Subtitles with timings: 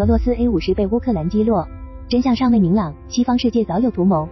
[0.00, 1.68] 俄罗斯 A 五十被乌克兰击落，
[2.08, 4.26] 真相尚未明朗，西方世界早有图谋。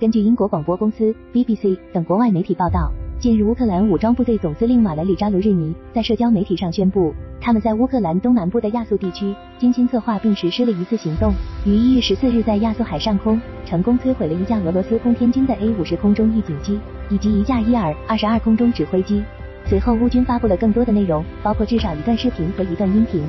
[0.00, 11.34] 根据英国广播公司 BBC 等国外媒体报道，近日乌克兰武装部队总司令瓦莱里扎卢日尼在社交媒体上宣布，他们在乌克兰东南部的亚速地区精心策划并实施了一次行动，
[11.66, 16.80] 于一月十四日在亚速海上空成功摧毁了一架俄罗斯空天军的 A 五十空中预警机
[17.10, 19.22] 以及一架伊尔二十二空中指挥机。
[19.66, 23.22] 随后，乌军发布了更多的内容，包括至少一段视频和一段音频。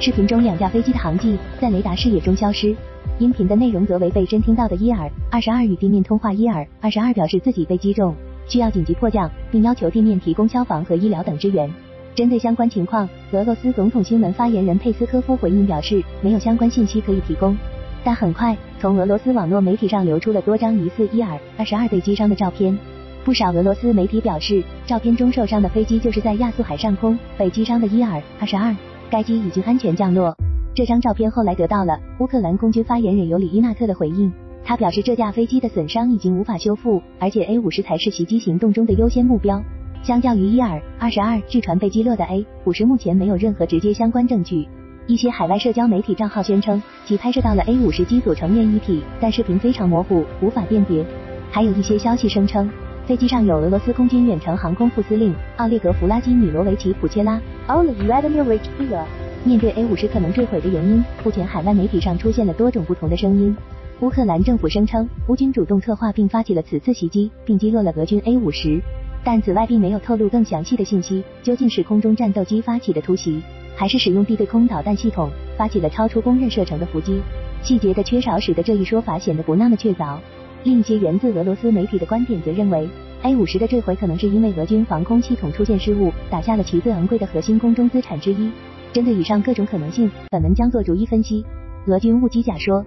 [0.00, 2.74] 视频中两架飞机的航迹在雷达视野中消失，
[3.18, 6.32] 音频的内容则为被侦听到的伊尔二十二与地面通话。
[6.32, 8.14] 伊尔二十二表示自己被击中，
[8.46, 11.68] 需要紧急迫降，并要求地面提供消防和医疗等支援。
[12.14, 17.56] 针对相关情况，俄罗斯总统新闻发言人佩斯科夫回应表示，没有相关信息可以提供。
[18.04, 22.76] 但很快，从俄罗斯网络媒体上流出了多张疑似伊尔二十二被击伤的照片。
[23.24, 28.72] 不少俄罗斯媒体表示，照片中受伤的飞机就是在亚速海上空被击伤的伊尔二十二。
[29.10, 30.36] 该机已经安全降落。
[30.74, 34.32] 这张照片后来得到了乌克兰空军发言人尤里伊纳特的回应。
[34.64, 39.62] 他表示，这架飞机的损伤已经无法修复，而且 A 五十才是袭击行动中的优先目标。
[40.02, 44.68] 相较于伊尔二十二，据传被击落的 A 五十目前没有任何直接相关证据。
[45.06, 51.04] 一些海外社交媒体账号宣称其拍摄到了 A 五十机组成面一体，但视频非常模糊，无法辨别。
[51.50, 52.70] 还有一些消息声称。
[53.08, 59.02] 飞机上有俄罗斯空军远程航空副司令奥列格·弗拉基米罗维奇·普切拉 olive avenue virginia。
[59.44, 63.56] 面对 A 五十可能坠毁的原因，目前海外媒体上出现了多种不同的声音。
[64.00, 68.78] 乌克兰政府声称，乌军主动策划并发起了此次袭击，并击落了俄军 A 五十，
[69.24, 71.24] 但此外并没有透露更详细的信息。
[71.42, 73.40] 究竟是空中战斗机发起的突袭，
[73.74, 77.22] 还是使用地对空导弹系统发起了超出公认射程的伏击？
[77.62, 80.18] 细节的缺少使得这一说法显得不那么确凿。
[80.64, 82.88] 另一些源自俄罗斯媒体的观点则认为
[83.22, 88.50] ，A 五十的坠毁可能是因为俄军防空系统出现失误，打下了其最昂贵的核心空中资产之一。
[88.92, 91.44] 针对以上各种可能性，本文将做逐一分析。
[91.86, 92.84] 俄军误击假说，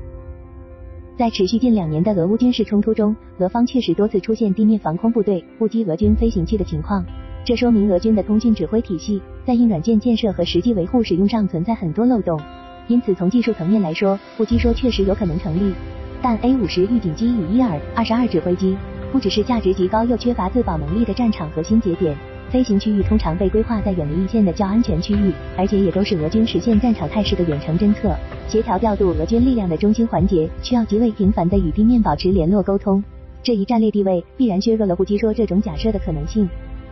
[1.18, 7.06] 在持续近两年的俄乌军事冲突中，俄方确实多次出现地面防空部队误击俄军飞行器的情况，
[7.46, 12.40] 这说明俄军的通讯指挥体系在硬软件建设和实际维护使用上存在很多漏洞。
[12.88, 15.74] 因此，从技术层面来说，误击说确实有可能成立。
[16.22, 18.78] 但 A 五十预警机与伊尔二十二指挥机
[19.12, 22.16] 不只是价值极高又缺乏自保能力的战场核心节点，
[22.50, 28.16] 飞行区域通常被规划在远离一线的较安全区域，而且也都是俄军实现战场态势的远程侦测、
[28.48, 33.04] 协调调度俄军力量的中心环节，需要极为频繁的与地面保持联络沟通。
[33.42, 36.48] 这一战略地位必然削弱了不击说这种假设的可能性。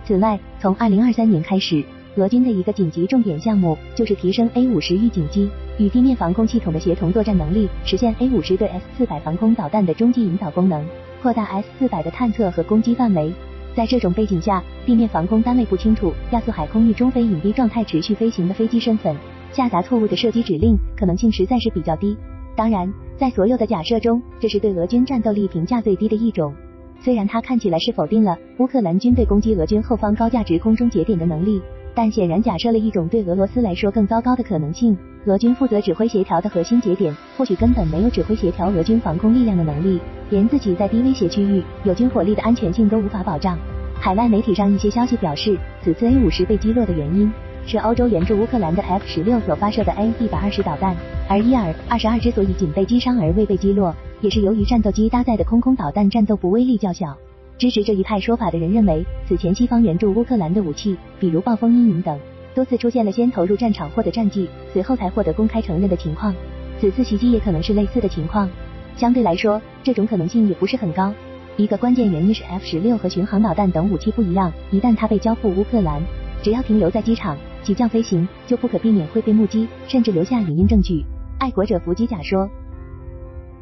[0.06, 1.84] 此外，从二零二三年开始。
[2.16, 10.86] 俄军的一个紧急重点项目就是提升 A 五十预警机与地面防空系统的协同作战能力，实现 A 五十对 S 四百防空导弹的中继引导功能，
[11.22, 13.31] 扩大 S 四百的探测和攻击范围。
[13.75, 19.16] 在这种背景下，地面防空单位不清楚亚速海空域中非隐蔽状态持续飞行的飞机身份，
[19.53, 22.18] 下达错误的射击指令可能性实在是比较低。
[22.58, 26.53] 当然，在所有的假设中，这是对俄军战斗力评价最低的一种。
[27.02, 31.62] 虽然它看起来是否定了乌克兰军队攻击俄军后方高价值空中节点的能力。
[31.96, 40.00] 但显然假设了一种对俄罗斯来说更糟糕的可能性：俄军负责指挥协调的核心节点，或许根本没有指挥协调俄军防空力量的能力，
[40.30, 43.58] 连自己在低威胁区域有军火力的安全性都无法保障。
[44.00, 47.30] 海外媒体上一些消息表示，此次 A 五十被击落的原因
[47.66, 50.96] 是欧洲援助乌克兰的 F 十六所发射的 A 一百二十导弹，
[51.28, 57.16] 而伊尔二十二之所以仅被击伤而未被击落，也是由于战斗机搭载的空空导弹战斗部威力较小。
[57.57, 62.18] 支持这一派说法的人认为，此前西方援助乌克兰的武器，比如暴风阴影等，
[62.56, 66.34] 多次出现了先投入战场获得战绩，随后才获得公开承认的情况。
[66.79, 68.50] 此次袭击也可能是类似的情况。
[68.96, 71.13] 相对来说，这种可能性也不是很高。
[71.58, 76.02] 一个关键原因是 F 十六和巡航导弹等武器不一样，一旦它被交付乌克兰，
[76.41, 81.03] 只要停留在机场起降飞行，就不可避免会被目击，甚至留下影音证据。
[81.40, 82.50] 爱国者伏击假说，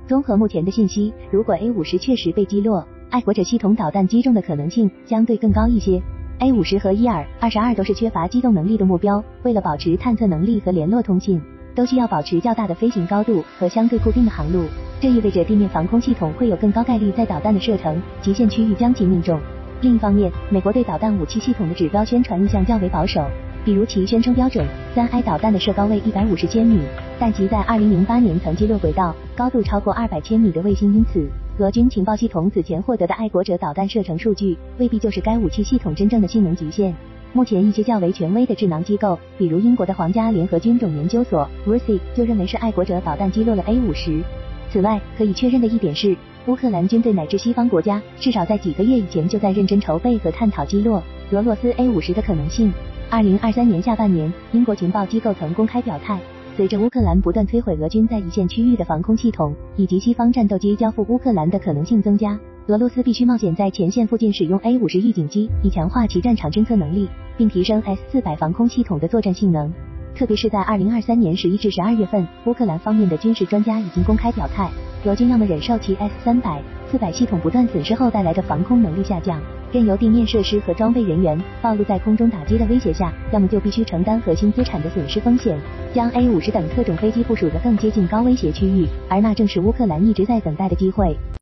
[0.07, 2.87] 综合目前的信息，如果 A 五十确实被击落。
[3.09, 6.01] 爱国者系统导弹击中的可能性相对更高一些。
[6.39, 11.41] A 五十和伊尔二十二都是缺乏机动能力的目标，为了保持探测能力和联络通信，
[11.75, 14.63] 都需要保持较大的飞行高度和相对固定的航路。
[15.01, 19.37] 这意味着地面防空系统会有更高概率在导弹的射程极限区域将其命中。
[19.81, 23.25] 另一方面，美国对导弹武器系统的指标宣传意向较为保守，
[23.67, 24.65] 比如其宣称标准
[24.95, 26.79] 三 I 导弹的射高为一百五十千米，
[27.19, 31.27] 但其在二零零八年曾击落轨道高度超过二百千米的卫星，因此。
[31.59, 36.95] 俄军情报系统此前获得的爱国者导弹射程数据，未必就是该武器系统真正的性能极限。
[37.33, 44.21] 目前一些较为权威的智囊机构，比如英国的皇家联合军种研究所 （RUSI） 就认为是爱国者导弹击落了 A 五十。
[44.71, 46.15] 此外，可以确认的一点是，
[46.45, 52.71] 乌克兰军队乃至西方国家至少在几个月以前就在认真筹备和探讨击落俄罗斯 A 五十的可能性。
[53.09, 56.19] 二零二三年下半年，英国情报机构曾公开表态。
[56.57, 62.37] 随着乌克兰不断摧毁俄军在一线区域的防空系统，以及西方战斗机交付乌克兰的可能性增加，
[62.67, 67.07] 俄罗斯必须冒险在前线附近使用 A 五十预警机，以强化其战场侦测能力，
[67.37, 69.71] 并提升 S 四百防空系统的作战性能。
[70.13, 74.69] 特别是在二零二三年十一至十二月份，乌克兰方面的军事专家已经公开表态，
[75.05, 79.41] 俄军要么忍受其 S 三百、四百系统不断损失后带来的防空能力下降，
[79.73, 85.59] 任由地面设施和装备人员暴露在空中打击的威胁下，要么就必须承担核心资产的损失风险，
[85.93, 91.17] 将 A 五十等特种飞机部署得更接近高威胁区域，而那正是乌克兰一直在等待的机会。